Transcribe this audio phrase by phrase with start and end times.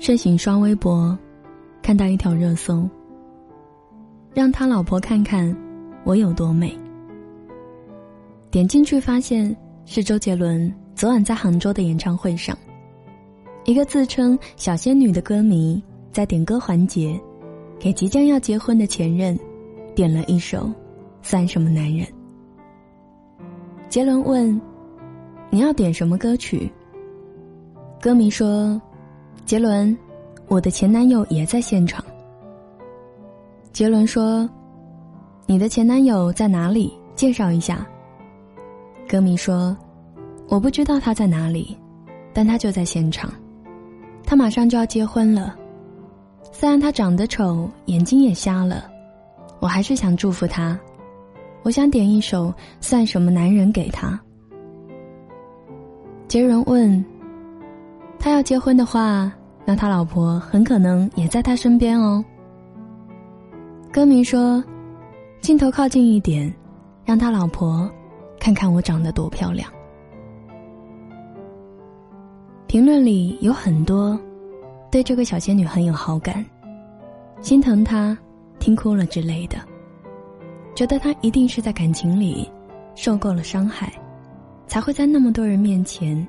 [0.00, 1.16] 睡醒刷微博，
[1.82, 2.88] 看到一条热搜，
[4.32, 5.54] 让他老婆看看
[6.04, 6.74] 我有多美。
[8.50, 9.54] 点进去发现
[9.84, 12.56] 是周杰伦昨晚在杭州的演唱会上，
[13.66, 17.20] 一个自称小仙女的歌迷在点歌环节，
[17.78, 19.38] 给即将要结婚的前任
[19.94, 20.60] 点了一首
[21.20, 22.06] 《算什么男人》。
[23.90, 24.58] 杰伦问
[25.50, 26.72] ：“你要点什么歌曲？”
[28.00, 28.80] 歌迷说
[29.44, 29.96] ：“杰伦，
[30.46, 32.04] 我的前男友也在现场。”
[33.72, 34.48] 杰伦说
[35.46, 36.92] ：“你的前男友在哪里？
[37.14, 37.86] 介绍一下。”
[39.08, 39.76] 歌迷说
[40.48, 41.76] ：“我不知道他在哪里，
[42.32, 43.32] 但他就在现场。
[44.24, 45.56] 他马上就要结婚了。
[46.52, 48.88] 虽然他长得丑，眼睛也瞎了，
[49.58, 50.78] 我还是想祝福他。
[51.62, 52.46] 我想点一首
[52.80, 54.18] 《算什么男人》给他。”
[56.28, 57.04] 杰伦问
[58.20, 59.32] ：“他要结婚的话，
[59.64, 62.24] 那他老婆很可能也在他身边哦。”
[63.90, 64.62] 歌迷说
[65.42, 66.54] ：“镜头靠近一点，
[67.04, 67.90] 让他老婆。”
[68.38, 69.70] 看看我长得多漂亮。
[72.66, 74.18] 评论里有很多
[74.90, 76.42] 对这个小仙女很有好感，
[77.42, 78.16] 心疼她
[78.58, 79.58] 听哭了之类的，
[80.74, 82.50] 觉得她一定是在感情里
[82.94, 83.92] 受够了伤害，
[84.66, 86.26] 才会在那么多人面前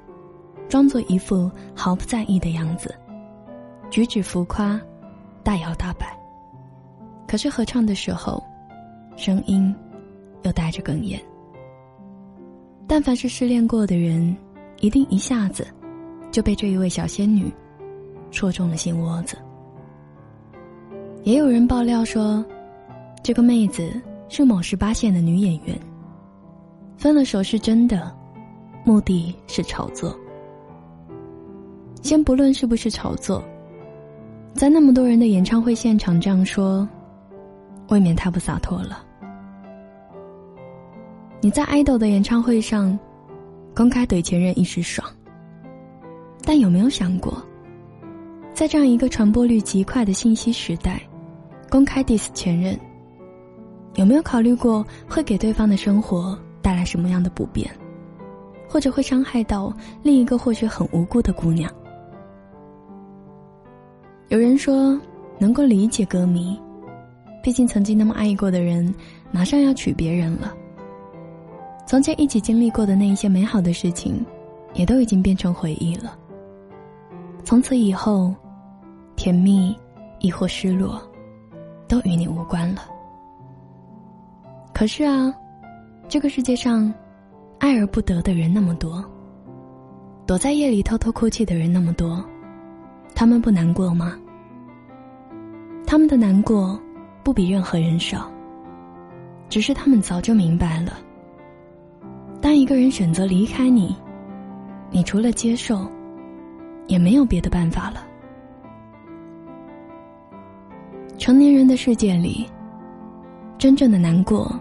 [0.72, 2.96] 装作一副毫不在意的样子，
[3.90, 4.80] 举止浮夸，
[5.44, 6.18] 大摇大摆。
[7.28, 8.42] 可是合唱的时候，
[9.18, 9.76] 声音
[10.44, 11.22] 又带着哽咽。
[12.88, 14.34] 但凡是失恋过的人，
[14.80, 15.68] 一定一下子
[16.32, 17.52] 就被这一位小仙女
[18.32, 19.36] 戳中了心窝子。
[21.24, 22.46] 也有人爆料说，
[23.22, 23.92] 这个妹子
[24.30, 25.78] 是某十八线的女演员，
[26.96, 28.10] 分了手是真的，
[28.86, 30.18] 目的是炒作。
[32.02, 33.44] 先不论是不是炒作，
[34.54, 36.88] 在那么多人的演唱会现场这样说，
[37.90, 39.04] 未免太不洒脱了。
[41.40, 42.98] 你在爱豆的演唱会上，
[43.76, 45.08] 公开怼前任一时爽。
[46.44, 47.42] 但有没有想过，
[48.54, 51.00] 在这样一个传播率极快的信息时代，
[51.70, 52.78] 公开 diss 前任，
[53.94, 57.70] 有没有考虑过会给对方的生活带来什么样的不便，
[58.68, 61.72] 或者会伤害到另一个或许很无辜的姑娘？
[64.32, 64.98] 有人说，
[65.38, 66.58] 能够理解歌迷，
[67.44, 68.96] 毕竟曾经那么爱过的人，
[69.30, 70.54] 马上要娶别人了。
[71.86, 74.26] 从前一起经历过的那一些美好的事情，
[74.74, 76.18] 也都已经变成回忆了。
[77.44, 78.34] 从此以后，
[79.18, 79.76] 甜蜜
[80.22, 80.98] 亦或失落，
[81.86, 82.84] 都与你无关了。
[84.74, 85.36] 可是啊，
[86.08, 86.90] 这个世界上，
[87.60, 89.04] 爱而不得的人那么多，
[90.26, 92.24] 躲在夜里偷偷哭泣的人那么多，
[93.22, 94.18] 他们不难过吗？
[95.86, 96.82] 他们的难过，
[97.22, 98.28] 不比任何人少。
[99.48, 100.98] 只是他们早就明白了。
[102.42, 103.96] 当一个人选择离开你，
[104.90, 105.86] 你除了接受，
[106.88, 108.04] 也没有别的办法了。
[111.20, 112.50] 成年人的世界里，
[113.60, 114.52] 真正的难过，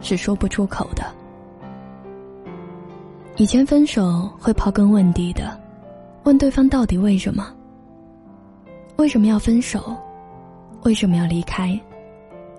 [0.00, 1.02] 是说不出口的。
[3.38, 5.60] 以前分手会刨根问底的，
[6.22, 7.52] 问对方到底为什么？
[9.02, 9.96] 为什么要分手？
[10.84, 11.76] 为什么要离开？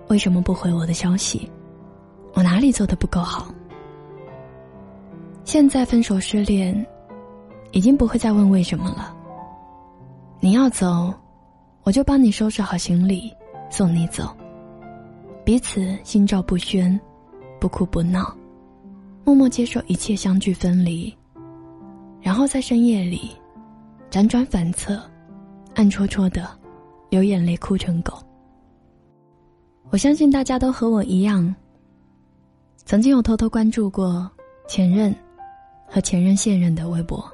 [0.08, 1.50] 为什么不回我的消息？
[2.34, 3.46] 我哪里做的不够好？
[5.42, 6.86] 现在分手失恋，
[7.70, 9.16] 已经不会再问为什么了。
[10.38, 11.14] 你要走，
[11.82, 13.32] 我就帮你收拾好行李，
[13.70, 14.36] 送你走。
[15.46, 17.00] 彼此心照不宣，
[17.58, 18.36] 不哭不闹，
[19.24, 21.10] 默默接受一切相聚分离。
[22.20, 23.30] 然后在深夜里，
[24.10, 25.02] 辗转反侧，
[25.74, 26.48] 暗戳戳的，
[27.10, 28.14] 流眼泪哭成狗。
[29.90, 31.54] 我相信大家都和我一样，
[32.84, 34.30] 曾经有偷偷关注过
[34.66, 35.14] 前任。
[35.86, 37.24] 和前任、现任的微博，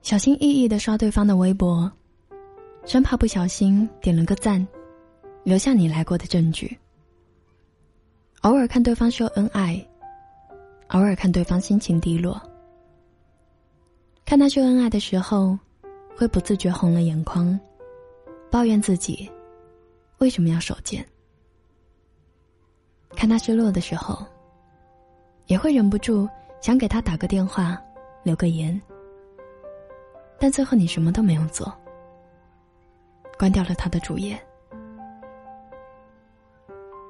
[0.00, 1.90] 小心翼翼的刷对方的微博，
[2.86, 4.64] 生怕不小心点了个赞，
[5.42, 6.78] 留下你来过的证据。
[8.42, 9.84] 偶尔看对方秀恩爱，
[10.90, 12.40] 偶尔看对方心情低落，
[14.24, 15.58] 看他秀恩爱的时候，
[16.16, 17.58] 会不自觉红了眼眶，
[18.50, 19.30] 抱怨自己
[20.18, 21.02] 为什么要手贱；
[23.16, 24.24] 看他失落的时候，
[25.46, 26.28] 也会忍不住。
[26.60, 27.78] 想给他打个电话，
[28.22, 28.80] 留个言，
[30.38, 31.70] 但最后你什么都没有做，
[33.38, 34.34] 关掉了他的主页。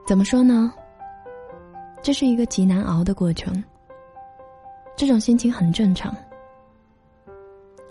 [0.05, 0.75] 怎么说呢？
[2.03, 3.63] 这是一个极难熬的过程。
[4.97, 6.13] 这种心情很正常。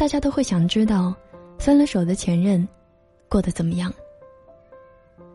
[0.03, 1.15] 大家都会想知道，
[1.57, 2.67] 分了手的前任
[3.29, 3.89] 过得怎么样？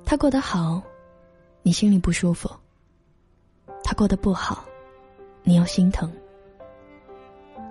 [0.05, 0.82] 他过得好，
[1.62, 2.50] 你心里不舒服；
[3.82, 4.62] 他过得不好，
[5.43, 6.12] 你又心疼。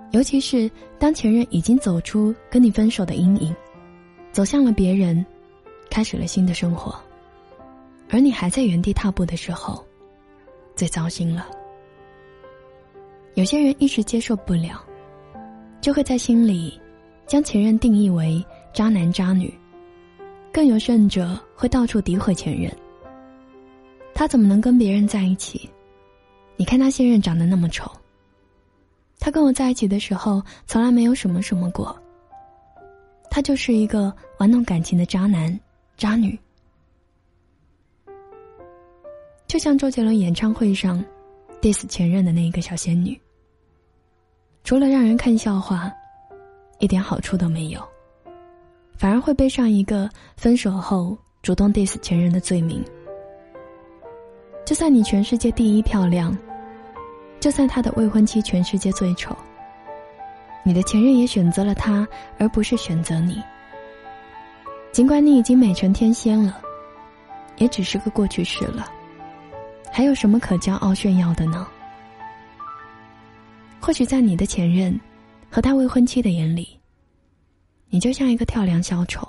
[0.10, 3.56] 尤其是当前任已经走出跟你分手的阴影，
[4.32, 5.24] 走向了别人，
[5.92, 7.00] 开始了新的生活，
[8.10, 9.86] 而你还在原地踏步的时候，
[10.76, 11.48] 最糟心了。
[13.36, 14.84] 有些人一时接受不了，
[15.80, 16.82] 就会在心里
[17.28, 18.44] 将前任定义为
[18.74, 19.54] 渣男渣女，
[20.52, 22.72] 更有甚者会到处诋毁前任。
[24.16, 25.70] 他怎么能跟别人在一起？
[26.56, 27.92] 你看他现任长得那么丑。
[29.20, 31.96] 他跟我在一起的时候，从来没有什么什么过。
[33.30, 35.60] 他就是一个玩弄感情的渣男、
[35.98, 36.38] 渣女。
[39.48, 41.04] 就像周杰伦演唱会上
[41.62, 43.20] ，diss 前任的那一个小仙女，
[44.64, 45.92] 除了让人看笑话，
[46.80, 47.82] 一点好处都没有，
[48.98, 52.84] 反而会背上一个分手后主动 diss 前任的罪名。
[54.66, 56.38] 就算你全世界第一漂亮。
[57.40, 59.38] 就算他的未婚妻全世界最丑，
[60.64, 62.06] 你的前任也选择了他，
[62.40, 63.40] 而不是选择你。
[64.92, 66.60] 尽管你已经美成天仙了，
[67.58, 68.92] 也只是个过去式了，
[69.92, 71.66] 还有什么可骄傲炫耀的呢？
[73.80, 75.00] 或许在你的前任
[75.52, 76.80] 和他未婚妻的眼里，
[77.90, 79.28] 你就像一个跳梁小丑，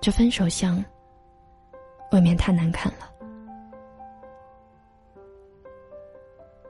[0.00, 0.82] 这分手相
[2.12, 3.10] 未免太难看了。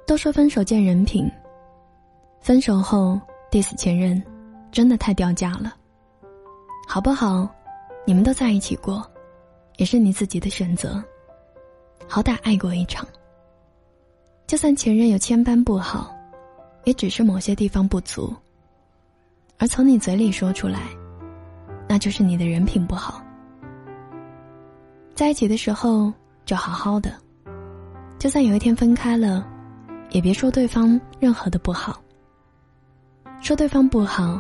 [0.07, 1.31] 都说分手见人品，
[2.41, 3.19] 分手后
[3.51, 4.23] diss 前任，
[4.71, 5.75] 真的太掉价了。
[6.89, 7.49] 好不好？
[8.05, 9.09] 你们都在一起过，
[9.77, 11.03] 也是你自己的选择。
[12.09, 13.07] 好歹爱过一场。
[14.47, 16.15] 就算前任有千般不好，
[16.85, 18.35] 也只是某些地方不足。
[19.59, 20.81] 而从你嘴里说出来，
[21.89, 23.23] 那就是你的人品不好。
[25.15, 26.13] 在一起的时候
[26.45, 27.15] 就好好的，
[28.19, 29.47] 就算有一天分开了。
[30.11, 31.99] 也别说对方任何的不好。
[33.41, 34.39] 说对方不好，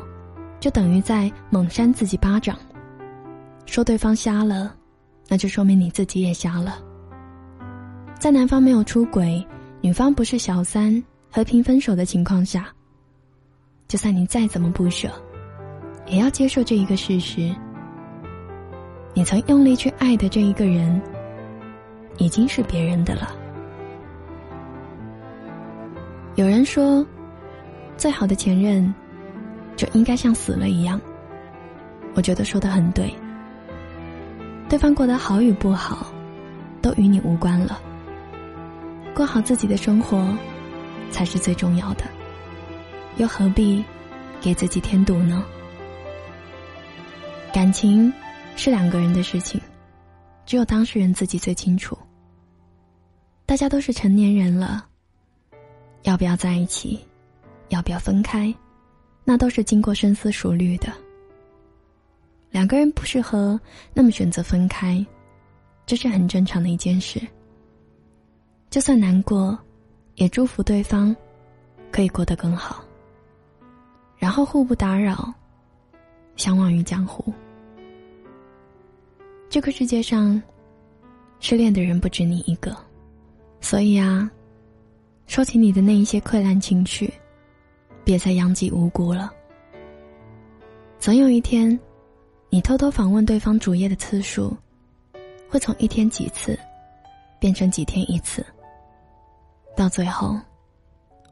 [0.60, 2.54] 就等于在猛扇自己巴掌；
[3.64, 4.74] 说对方瞎了，
[5.28, 6.78] 那就说明你自己也瞎了。
[8.18, 9.42] 在男方没有出轨，
[9.80, 11.02] 女方不是小三，
[11.34, 12.66] 和平分手的情况下，
[13.88, 15.10] 就算你再怎么不舍，
[16.06, 17.50] 也要接受这一个事实：
[19.14, 21.00] 你曾用力去爱的这一个人，
[22.18, 23.34] 已经是别人的了。
[26.34, 27.02] 有人说，
[27.96, 28.94] 最好的前任，
[29.74, 31.00] 就应该像死了一样。
[32.14, 33.10] 我觉得说的很对。
[34.68, 36.12] 对方过得好与不好，
[36.82, 37.80] 都与你无关了。
[39.14, 40.26] 过好自己的生活，
[41.12, 42.04] 才是最重要的。
[43.18, 43.84] 又何必
[44.40, 45.44] 给自己添堵呢？
[47.52, 48.12] 感情
[48.56, 49.60] 是两个人的事情，
[50.46, 51.96] 只有当事人自己最清楚。
[53.44, 54.86] 大家都是成年人了。
[56.04, 56.98] 要不要在一起，
[57.68, 58.52] 要不要分开，
[59.22, 60.92] 那都是经过深思熟虑的。
[62.50, 63.60] 两个人不适合，
[63.94, 65.04] 那么选择分开，
[65.86, 67.20] 这是很正常的一件事。
[68.70, 69.58] 就算难过，
[70.14, 71.14] 也祝福对方
[71.90, 72.84] 可以过得更好。
[74.18, 75.32] 然后互不打扰，
[76.36, 77.32] 相忘于江湖。
[79.48, 80.40] 这个世界上，
[81.40, 82.76] 失恋的人不止你一个，
[83.60, 84.30] 所以啊。
[85.26, 87.10] 说起你的那一些溃烂情绪，
[88.04, 89.32] 别再殃及无辜了。
[90.98, 91.78] 总有一天，
[92.50, 94.54] 你偷偷访问对方主页的次数，
[95.48, 96.58] 会从一天几次，
[97.38, 98.44] 变成几天一次。
[99.76, 100.38] 到最后，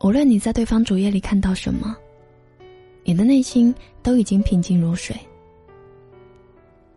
[0.01, 1.97] 无论你在对方主页里看到什么，
[3.05, 5.17] 你的内心都已经平静如水。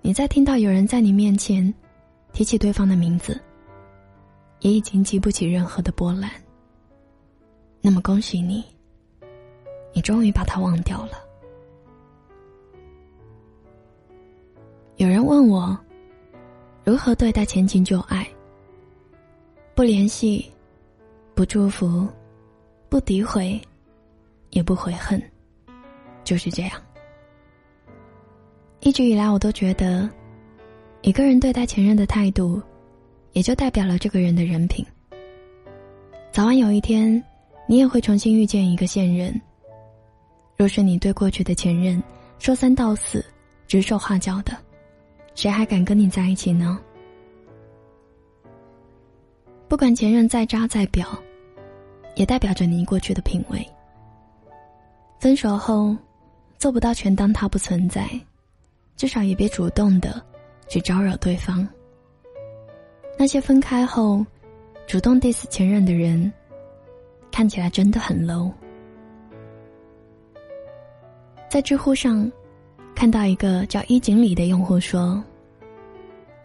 [0.02, 1.74] 你在听到有人在你面前
[2.34, 3.40] 提起对方的名字，
[4.60, 6.30] 也已经激不起任何的波澜。
[7.82, 8.64] 那么恭喜你，
[9.94, 11.12] 你终于把他忘掉了。
[14.98, 15.78] 有人问我，
[16.86, 18.28] 如何对待前情旧爱？
[19.76, 20.52] 不联系，
[21.36, 22.08] 不祝福，
[22.90, 23.60] 不诋毁，
[24.52, 25.22] 也不悔恨，
[26.24, 26.72] 就是这样。
[28.82, 30.10] 一直以来，我都觉得，
[31.02, 32.62] 一个人对待前任的态度，
[33.32, 34.86] 也就代表了这个人的人品。
[36.32, 37.24] 早晚有一天。
[37.66, 39.34] 你也会重新遇见一个现任。
[40.58, 42.04] 若是你对过去的前任
[42.38, 43.26] 说三道四、
[43.68, 44.52] 指手画脚的，
[45.34, 46.78] 谁还敢跟你在一起呢？
[49.68, 51.06] 不管前任再渣再婊，
[52.16, 53.68] 也代表着你过去的品味。
[55.20, 55.96] 分手后，
[56.58, 58.08] 做不到全当他不存在，
[58.96, 60.22] 至少也别主动的
[60.68, 61.68] 去招惹对方。
[63.18, 64.26] 那些分开后
[64.86, 66.32] 主动 diss 前任的人，
[67.32, 68.52] 看起来真的很 low。
[71.50, 72.32] 在知乎上
[72.96, 75.24] 看到一个叫一锦鲤的用户说：“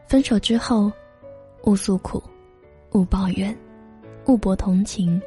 [0.07, 0.93] 分手之后，
[1.65, 2.23] 勿诉苦，
[2.92, 3.57] 勿抱怨，
[4.26, 5.21] 勿博同情，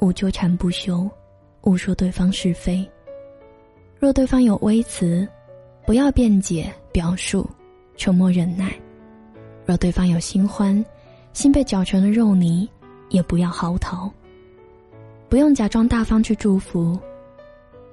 [0.00, 1.08] 勿纠缠不休，
[1.62, 2.88] 勿说对方是非。
[3.98, 5.26] 若对方有微词，
[5.86, 7.48] 不要辩解表述，
[7.96, 8.74] 沉默忍耐。”
[9.64, 10.84] 若对方有新欢，
[11.32, 12.68] 心被搅成了肉泥，
[13.08, 14.10] 也不要嚎啕。
[15.28, 16.96] 不用假装大方去祝福，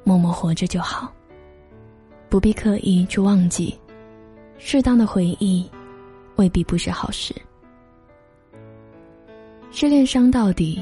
[0.04, 1.12] 默默活着就好。
[2.30, 3.76] 不必刻意去忘记，
[4.60, 5.68] 适当的回忆，
[6.36, 7.34] 未必不是好事。
[9.76, 10.80] 失恋伤到底，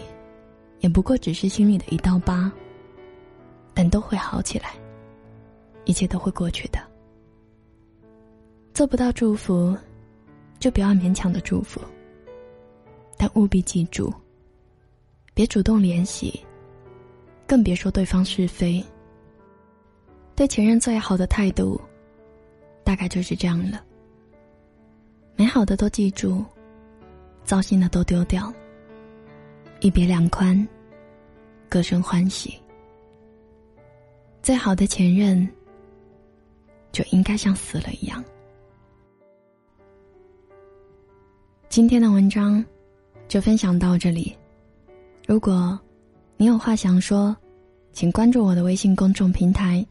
[0.82, 2.52] 也不过只是心里的一道疤。
[3.74, 4.74] 但都会好起来，
[5.86, 6.80] 一切都会过去的。
[8.74, 9.76] 做不到祝福。
[10.60, 11.82] 就不要勉强的祝福，
[13.18, 14.14] 但务必记住，
[15.34, 16.40] 别主动联系，
[17.48, 18.86] 更别说对方是非。
[20.36, 21.82] 对前任最好的态度，
[22.84, 23.84] 大概就是这样了。
[25.36, 26.46] 美好的都记住，
[27.44, 28.54] 糟心的都丢掉。
[29.82, 30.68] 一别两宽，
[31.68, 32.56] 各生欢喜。
[34.44, 35.48] 最好的前任，
[36.92, 38.24] 就应该像死了一样。
[41.68, 42.64] 今天的文章
[43.28, 44.38] 就分享到这里。
[45.26, 45.80] 如果
[46.38, 47.36] 你有话想说，
[47.92, 49.84] 请关注我的微信公众平台，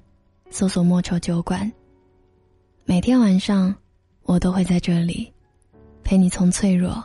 [0.50, 1.70] 搜索“莫愁酒馆”。
[2.86, 3.74] 每天晚上，
[4.22, 5.32] 我都会在这里
[6.04, 7.04] 陪你从脆弱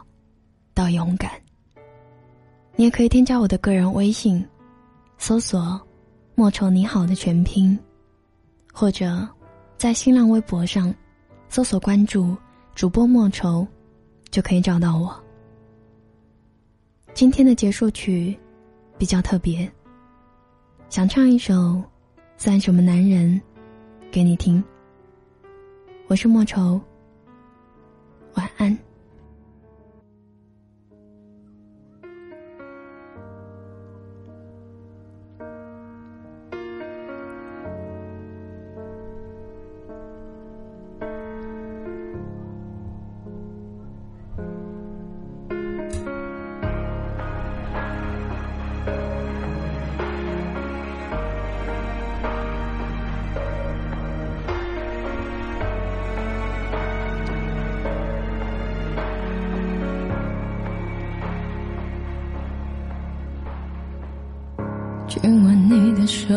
[0.76, 1.32] 到勇敢。
[2.76, 4.46] 你也可以添加我的个人微信，
[5.18, 5.82] 搜索
[6.36, 7.78] “莫愁你好”的全拼，
[8.74, 9.28] 或者
[9.78, 10.94] 在新浪微博上
[11.48, 12.36] 搜索关注
[12.74, 13.66] 主播莫愁。
[14.32, 15.16] 就可以找到我。
[17.14, 18.38] 今天的结束曲
[18.98, 19.72] 比较特别，
[20.90, 21.54] 想唱一首
[22.36, 23.40] 《算什么男人》
[24.12, 24.62] 给你听。
[26.08, 26.82] 我是莫愁，
[28.34, 28.78] 晚安。
[66.08, 66.34] 手，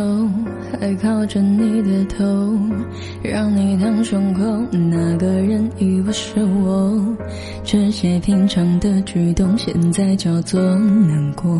[0.81, 2.25] 还靠着你的头，
[3.23, 4.41] 让你当胸口。
[4.71, 7.17] 那个人已不是我，
[7.65, 11.53] 这些平常的举动，现在叫做难过，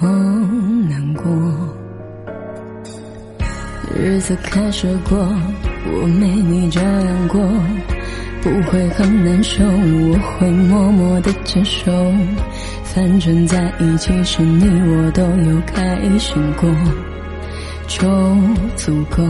[0.00, 0.08] 哦，
[0.88, 1.24] 难过。
[3.96, 7.40] 日子开始过，我没你这样过，
[8.42, 11.92] 不会很难受，我会默默的接受。
[12.84, 16.68] 反正在一起时，你我都有开心过，
[17.86, 18.08] 就
[18.76, 19.22] 足够。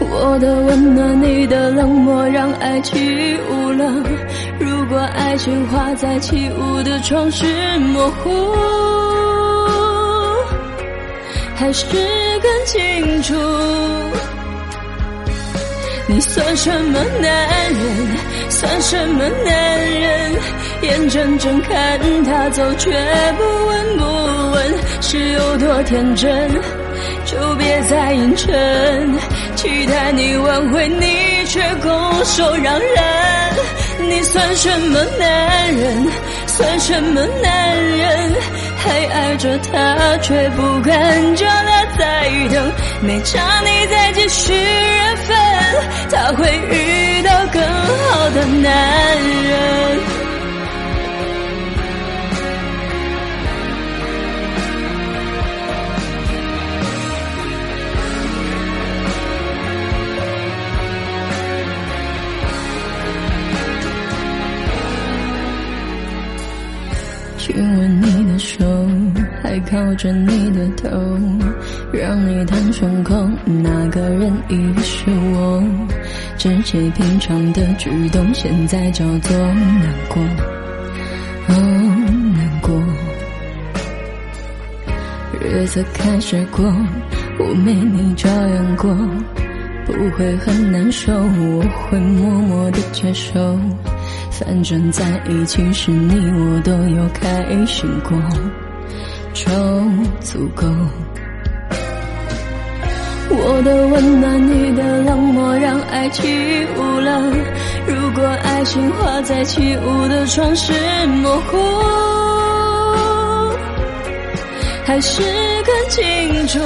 [0.00, 3.90] 我的温暖，你的冷漠，让爱起雾了。
[4.58, 7.46] 如果爱情画在起雾的窗是
[7.78, 8.30] 模糊，
[11.54, 11.86] 还是
[12.42, 13.34] 更清楚？
[16.10, 18.50] 你算什么男人？
[18.50, 20.32] 算什么男人？
[20.82, 22.90] 眼睁睁看他走，却
[23.38, 24.04] 不闻不
[24.50, 26.50] 问，是有多天真？
[27.24, 28.50] 就别再硬撑，
[29.54, 34.08] 期待你挽回，你却拱手让人。
[34.08, 36.06] 你算什么男人？
[36.48, 38.32] 算什么男人？
[38.78, 42.72] 还爱着他，却不敢叫他再等。
[43.00, 45.36] 没差你再继续缘分，
[46.10, 50.00] 他会遇到更好的男人。
[67.38, 68.64] 亲吻你的手，
[69.42, 70.88] 还靠着你的头，
[71.92, 73.14] 让你躺胸口。
[73.44, 75.62] 那个人已不是我，
[76.36, 80.22] 这些平常的举动，现在叫做难过，
[81.48, 81.54] 哦，
[82.34, 82.80] 难过。
[85.40, 86.64] 日子开始过，
[87.38, 88.94] 我没你照样过，
[89.86, 93.58] 不会很难受，我会默默的接受。
[94.30, 98.16] 反正在一起时，你我都有开心过，
[99.34, 99.50] 就
[100.20, 100.66] 足够。
[103.32, 107.22] 我的温暖，你的冷漠，让爱起雾了。
[107.86, 110.72] 如果爱情画在起雾的窗是
[111.06, 111.58] 模糊，
[114.84, 115.22] 还是
[115.64, 116.58] 更清楚？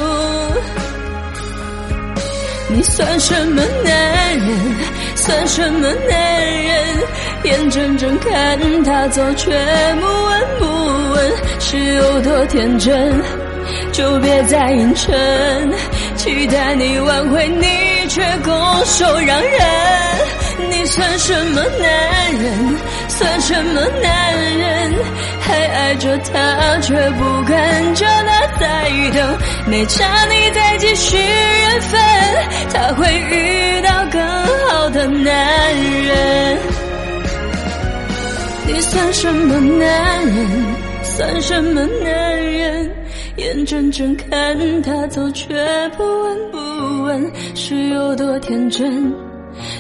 [2.68, 4.48] 你算什么男人？
[5.16, 6.74] 算什么男人？
[7.44, 9.50] 眼睁睁看他走，却
[10.00, 10.64] 不闻不
[11.12, 13.12] 问，是有多天真？
[13.92, 15.14] 就别再硬撑，
[16.16, 18.52] 期待你挽回，你却拱
[18.84, 19.60] 手让人。
[20.70, 22.78] 你算什么男人？
[23.08, 24.94] 算什么男人？
[25.40, 29.38] 还爱着他，却不敢叫他再等。
[29.66, 32.00] 没差你再继续缘分，
[32.72, 34.20] 他会遇到更
[34.68, 36.58] 好的男人。
[38.66, 40.66] 你算什么男人？
[41.02, 42.90] 算什么男人？
[43.36, 45.48] 眼睁睁看他走，却
[45.96, 46.58] 不闻不
[47.02, 49.12] 问，是有多天真？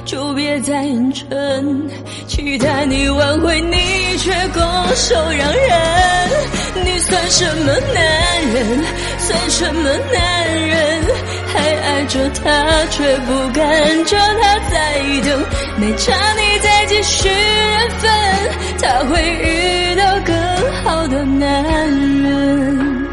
[0.04, 1.88] 就别再硬撑，
[2.26, 4.60] 期待你挽回，你却拱
[4.94, 6.84] 手让人。
[6.84, 8.84] 你算什么男人？
[9.18, 11.02] 算什么男人？
[11.52, 15.44] 还爱着他，却不敢叫他再等。
[15.78, 18.10] 没差你再继续缘分，
[18.82, 20.34] 他会遇到更
[20.82, 21.88] 好的男
[22.22, 23.04] 人。